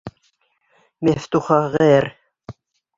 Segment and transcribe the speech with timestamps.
[1.09, 2.13] Мәфтуха ғәр.